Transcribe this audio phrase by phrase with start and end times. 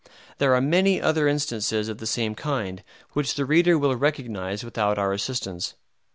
[0.39, 4.97] There are many other instances of the same kind which the reader will recognize without
[4.97, 5.75] our assistance.